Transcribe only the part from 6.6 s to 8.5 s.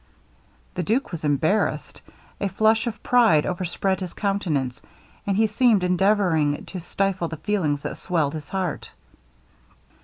to stifle the feelings that swelled his